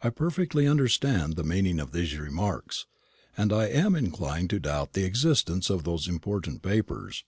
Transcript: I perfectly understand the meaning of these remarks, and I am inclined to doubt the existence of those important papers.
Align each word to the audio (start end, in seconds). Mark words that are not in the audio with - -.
I 0.00 0.08
perfectly 0.08 0.66
understand 0.66 1.36
the 1.36 1.44
meaning 1.44 1.80
of 1.80 1.92
these 1.92 2.16
remarks, 2.16 2.86
and 3.36 3.52
I 3.52 3.66
am 3.66 3.94
inclined 3.94 4.48
to 4.48 4.58
doubt 4.58 4.94
the 4.94 5.04
existence 5.04 5.68
of 5.68 5.84
those 5.84 6.08
important 6.08 6.62
papers. 6.62 7.26